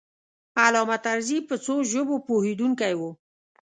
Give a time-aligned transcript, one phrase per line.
[0.63, 3.01] علامه طرزی په څو ژبو پوهېدونکی و.